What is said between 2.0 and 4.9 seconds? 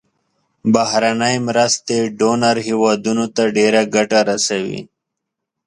ډونر هیوادونو ته ډیره ګټه رسوي.